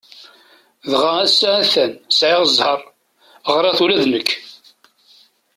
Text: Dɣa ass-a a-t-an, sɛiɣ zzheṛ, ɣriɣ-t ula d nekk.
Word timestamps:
Dɣa 0.91 1.11
ass-a 1.25 1.51
a-t-an, 1.61 1.93
sɛiɣ 2.17 2.41
zzheṛ, 2.53 2.79
ɣriɣ-t 3.53 3.79
ula 3.83 4.03
d 4.03 4.05
nekk. 4.11 4.29